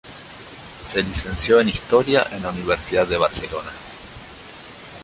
Se 0.81 1.03
licenció 1.03 1.59
en 1.61 1.69
Historia 1.69 2.25
en 2.31 2.41
la 2.41 2.49
Universidad 2.49 3.05
de 3.07 3.17
Barcelona. 3.19 3.69